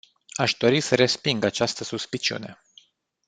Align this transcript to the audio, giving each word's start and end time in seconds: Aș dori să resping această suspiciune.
Aș 0.31 0.53
dori 0.53 0.79
să 0.79 0.95
resping 0.95 1.43
această 1.43 1.83
suspiciune. 1.83 2.59